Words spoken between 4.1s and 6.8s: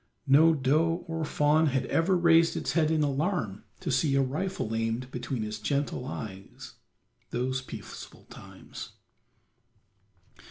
a rifle aimed between its gentle eyes